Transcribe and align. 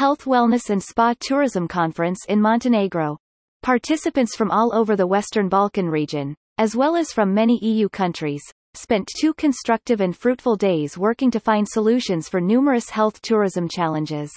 Health 0.00 0.24
Wellness 0.24 0.70
and 0.70 0.82
Spa 0.82 1.12
Tourism 1.20 1.68
Conference 1.68 2.24
in 2.26 2.40
Montenegro. 2.40 3.18
Participants 3.62 4.34
from 4.34 4.50
all 4.50 4.74
over 4.74 4.96
the 4.96 5.06
Western 5.06 5.50
Balkan 5.50 5.90
region, 5.90 6.34
as 6.56 6.74
well 6.74 6.96
as 6.96 7.12
from 7.12 7.34
many 7.34 7.58
EU 7.62 7.86
countries, 7.90 8.40
spent 8.72 9.06
two 9.20 9.34
constructive 9.34 10.00
and 10.00 10.16
fruitful 10.16 10.56
days 10.56 10.96
working 10.96 11.30
to 11.30 11.38
find 11.38 11.68
solutions 11.68 12.30
for 12.30 12.40
numerous 12.40 12.88
health 12.88 13.20
tourism 13.20 13.68
challenges. 13.68 14.32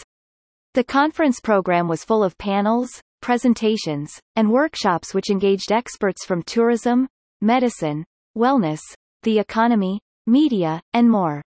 The 0.74 0.84
conference 0.84 1.40
program 1.40 1.88
was 1.88 2.04
full 2.04 2.26
of 2.26 2.38
panels, 2.38 2.90
presentations, 3.22 4.20
and 4.36 4.52
workshops 4.52 5.14
which 5.14 5.30
engaged 5.30 5.72
experts 5.72 6.26
from 6.26 6.44
tourism, 6.44 7.08
medicine, 7.40 8.04
wellness, 8.38 8.82
the 9.22 9.40
economy, 9.40 10.02
media, 10.28 10.82
and 10.94 11.10
more. 11.10 11.42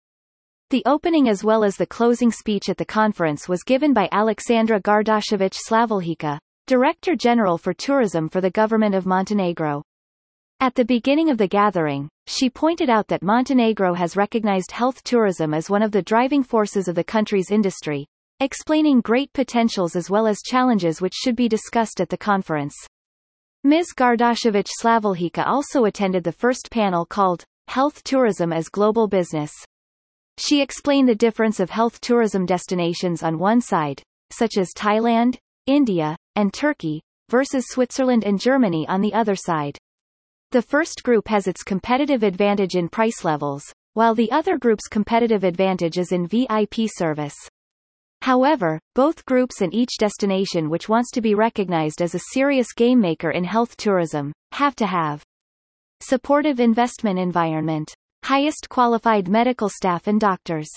The 0.73 0.83
opening 0.87 1.29
as 1.29 1.45
well 1.45 1.65
as 1.65 1.77
the 1.77 1.85
closing 1.85 2.33
speech 2.33 2.71
at 2.71 2.79
the 2.79 2.87
conference 2.87 3.47
was 3.47 3.63
given 3.63 3.93
by 3.93 4.09
Alexandra 4.11 4.81
Gardašević 4.81 5.55
Slavuljica, 5.69 6.39
Director 6.67 7.15
General 7.15 7.59
for 7.59 7.75
Tourism 7.75 8.27
for 8.31 8.41
the 8.41 8.49
Government 8.49 8.95
of 8.95 9.05
Montenegro. 9.05 9.83
At 10.61 10.75
the 10.75 10.87
beginning 10.87 11.29
of 11.29 11.37
the 11.37 11.47
gathering, 11.47 12.09
she 12.27 12.49
pointed 12.49 12.89
out 12.89 13.07
that 13.09 13.23
Montenegro 13.23 13.93
has 13.93 14.17
recognized 14.17 14.71
health 14.71 15.05
tourism 15.05 15.53
as 15.53 15.69
one 15.69 15.83
of 15.83 15.93
the 15.93 16.01
driving 16.01 16.43
forces 16.43 16.89
of 16.89 16.95
the 16.95 17.05
country's 17.05 17.51
industry, 17.51 18.07
explaining 18.41 19.03
great 19.03 19.31
potentials 19.35 19.95
as 19.95 20.09
well 20.09 20.27
as 20.27 20.41
challenges 20.41 21.03
which 21.03 21.13
should 21.23 21.37
be 21.37 21.51
discussed 21.51 22.01
at 22.01 22.09
the 22.09 22.17
conference. 22.17 22.75
Ms. 23.63 23.89
Gardašević 23.95 24.69
Slavuljica 24.81 25.47
also 25.47 25.85
attended 25.85 26.25
the 26.25 26.33
first 26.33 26.71
panel 26.71 27.05
called 27.05 27.45
Health 27.69 28.03
Tourism 28.05 28.55
as 28.55 28.71
Global 28.71 29.07
Business. 29.07 29.53
She 30.45 30.61
explained 30.61 31.09
the 31.09 31.15
difference 31.15 31.61
of 31.61 31.71
health 31.71 32.01
tourism 32.01 32.47
destinations 32.47 33.23
on 33.23 33.39
one 33.39 33.61
side, 33.61 34.03
such 34.33 34.59
as 34.59 34.73
Thailand, 34.75 35.37
India, 35.69 36.17
and 36.35 36.53
Turkey, 36.53 37.01
versus 37.29 37.67
Switzerland 37.69 38.25
and 38.25 38.41
Germany 38.41 38.85
on 38.89 39.01
the 39.03 39.15
other 39.15 39.37
side. 39.37 39.79
The 40.51 40.61
first 40.61 41.05
group 41.05 41.29
has 41.29 41.47
its 41.47 41.63
competitive 41.63 42.25
advantage 42.25 42.75
in 42.75 42.89
price 42.89 43.23
levels, 43.23 43.73
while 43.95 44.17
the 44.17 44.33
other 44.33 44.59
group's 44.59 44.89
competitive 44.89 45.45
advantage 45.45 45.97
is 45.97 46.11
in 46.11 46.27
VIP 46.27 46.89
service. 46.89 47.37
However, 48.23 48.81
both 48.97 49.25
groups 49.25 49.61
and 49.61 49.73
each 49.73 49.97
destination 49.97 50.69
which 50.69 50.89
wants 50.89 51.13
to 51.13 51.21
be 51.21 51.37
recognized 51.37 52.03
as 52.03 52.17
a 52.17 52.31
serious 52.33 52.73
game 52.73 53.01
maker 53.01 53.31
in 53.31 53.45
health 53.45 53.77
tourism, 53.77 54.33
have 54.51 54.75
to 54.75 54.87
have 54.87 55.23
supportive 56.01 56.59
investment 56.59 57.21
environment, 57.21 57.95
highest 58.25 58.69
qualified 58.69 59.29
medical 59.29 59.69
staff 59.69 60.07
and 60.07 60.21
doctors, 60.21 60.69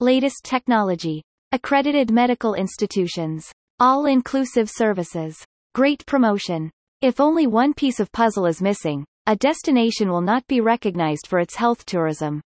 latest 0.00 0.44
technology, 0.44 1.22
accredited 1.52 2.10
medical 2.10 2.54
institutions, 2.54 3.50
all-inclusive 3.78 4.70
services, 4.70 5.36
great 5.74 6.04
promotion. 6.06 6.70
If 7.00 7.18
only 7.18 7.46
one 7.46 7.72
piece 7.72 8.00
of 8.00 8.12
puzzle 8.12 8.46
is 8.46 8.60
missing, 8.60 9.04
a 9.26 9.36
destination 9.36 10.10
will 10.10 10.20
not 10.20 10.46
be 10.46 10.60
recognized 10.60 11.26
for 11.26 11.38
its 11.38 11.56
health 11.56 11.86
tourism. 11.86 12.40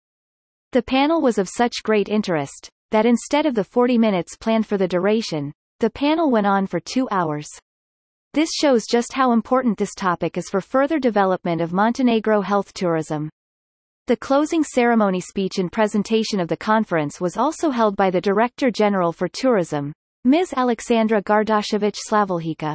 The 0.72 0.82
panel 0.82 1.22
was 1.22 1.38
of 1.38 1.48
such 1.48 1.82
great 1.82 2.08
interest, 2.08 2.68
that 2.90 3.06
instead 3.06 3.46
of 3.46 3.54
the 3.54 3.64
40 3.64 3.96
minutes 3.98 4.36
planned 4.36 4.66
for 4.66 4.76
the 4.76 4.88
duration, 4.88 5.52
the 5.80 5.90
panel 5.90 6.30
went 6.30 6.46
on 6.46 6.66
for 6.66 6.80
two 6.80 7.08
hours. 7.10 7.48
This 8.34 8.50
shows 8.52 8.84
just 8.90 9.12
how 9.12 9.32
important 9.32 9.78
this 9.78 9.94
topic 9.94 10.36
is 10.36 10.48
for 10.48 10.60
further 10.60 10.98
development 10.98 11.60
of 11.60 11.72
Montenegro 11.72 12.40
health 12.42 12.72
tourism. 12.72 13.30
The 14.08 14.16
closing 14.16 14.64
ceremony 14.64 15.20
speech 15.20 15.58
and 15.58 15.70
presentation 15.70 16.40
of 16.40 16.48
the 16.48 16.56
conference 16.56 17.20
was 17.20 17.36
also 17.36 17.70
held 17.70 17.94
by 17.94 18.10
the 18.10 18.20
Director 18.20 18.68
General 18.68 19.12
for 19.12 19.28
Tourism, 19.28 19.92
Ms. 20.24 20.52
Alexandra 20.56 21.22
Gardašević 21.22 21.94
Slavuljica. 22.10 22.74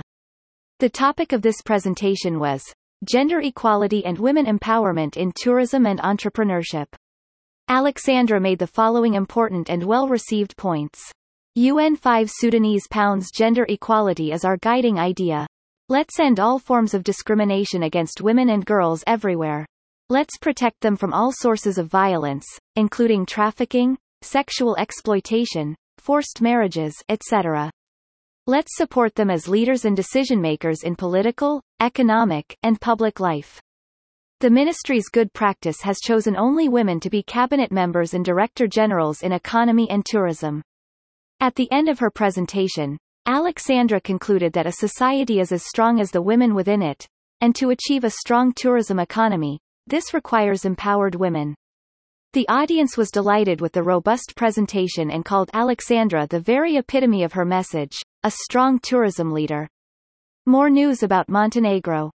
The 0.80 0.88
topic 0.88 1.34
of 1.34 1.42
this 1.42 1.62
presentation 1.62 2.40
was 2.40 2.64
Gender 3.04 3.42
Equality 3.42 4.06
and 4.06 4.18
Women 4.18 4.46
Empowerment 4.46 5.18
in 5.18 5.34
Tourism 5.36 5.86
and 5.86 6.00
Entrepreneurship. 6.00 6.88
Alexandra 7.68 8.40
made 8.40 8.60
the 8.60 8.66
following 8.66 9.16
important 9.16 9.70
and 9.70 9.84
well-received 9.84 10.56
points. 10.56 11.12
UN 11.56 11.98
SDG 11.98 12.80
5 12.90 13.24
gender 13.34 13.66
equality 13.68 14.32
is 14.32 14.46
our 14.46 14.56
guiding 14.56 14.98
idea. 14.98 15.46
Let's 15.90 16.22
end 16.22 16.40
all 16.40 16.58
forms 16.58 16.94
of 16.94 17.04
discrimination 17.04 17.84
against 17.84 18.22
women 18.22 18.50
and 18.50 18.66
girls 18.66 19.04
everywhere. 19.06 19.66
Let's 20.10 20.38
protect 20.38 20.80
them 20.80 20.96
from 20.96 21.14
all 21.14 21.34
sources 21.34 21.78
of 21.78 21.92
violence, 21.92 22.46
including 22.78 23.26
trafficking, 23.26 23.98
sexual 24.22 24.78
exploitation, 24.78 25.76
forced 25.98 26.42
marriages, 26.42 26.94
etc. 27.10 27.70
Let's 28.46 28.78
support 28.78 29.16
them 29.16 29.30
as 29.30 29.50
leaders 29.50 29.84
and 29.84 29.98
decision 29.98 30.40
makers 30.40 30.84
in 30.84 30.96
political, 30.96 31.62
economic, 31.82 32.56
and 32.64 32.80
public 32.80 33.20
life. 33.20 33.62
The 34.40 34.50
ministry's 34.50 35.10
good 35.10 35.34
practice 35.34 35.82
has 35.82 36.00
chosen 36.00 36.38
only 36.38 36.70
women 36.70 37.02
to 37.02 37.10
be 37.10 37.22
cabinet 37.22 37.70
members 37.70 38.14
and 38.14 38.24
director 38.24 38.66
generals 38.66 39.24
in 39.24 39.34
economy 39.34 39.90
and 39.90 40.06
tourism. 40.06 40.62
At 41.42 41.56
the 41.56 41.70
end 41.70 41.90
of 41.90 42.00
her 42.00 42.12
presentation, 42.12 42.98
Alexandra 43.26 44.00
concluded 44.00 44.54
that 44.54 44.68
a 44.68 44.72
society 44.72 45.42
is 45.42 45.52
as 45.52 45.68
strong 45.68 46.00
as 46.00 46.12
the 46.12 46.22
women 46.22 46.56
within 46.56 46.82
it, 46.82 47.06
and 47.42 47.54
to 47.56 47.72
achieve 47.72 48.06
a 48.06 48.10
strong 48.10 48.54
tourism 48.54 49.00
economy, 49.00 49.60
this 49.88 50.14
requires 50.14 50.66
empowered 50.66 51.16
women. 51.16 51.56
The 52.34 52.48
audience 52.50 52.98
was 52.98 53.10
delighted 53.10 53.62
with 53.62 53.72
the 53.72 53.84
robust 53.84 54.34
presentation 54.36 55.10
and 55.10 55.26
called 55.26 55.50
Alexandra 55.54 56.28
the 56.28 56.40
very 56.40 56.76
epitome 56.76 57.24
of 57.24 57.34
her 57.34 57.46
message, 57.46 57.98
a 58.24 58.32
strong 58.32 58.80
tourism 58.80 59.32
leader. 59.32 59.68
More 60.46 60.70
news 60.70 61.04
about 61.04 61.30
Montenegro. 61.30 62.12